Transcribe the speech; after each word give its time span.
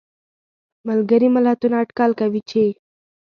ملګري 0.87 1.27
ملتونه 1.35 1.75
اټکل 1.83 2.11
کوي 2.19 2.41
چې 2.49 2.63